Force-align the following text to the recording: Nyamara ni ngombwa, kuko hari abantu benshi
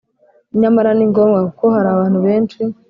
Nyamara 0.59 0.89
ni 0.97 1.05
ngombwa, 1.11 1.39
kuko 1.49 1.65
hari 1.75 1.89
abantu 1.91 2.17
benshi 2.25 2.59